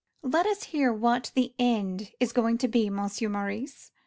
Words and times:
Let 0.23 0.47
us 0.47 0.63
hear 0.63 0.91
what 0.91 1.29
the 1.35 1.53
end 1.59 2.13
is 2.19 2.33
going 2.33 2.57
to 2.57 2.67
be, 2.67 2.89
Monsieur 2.89 3.29
Maurice. 3.29 3.91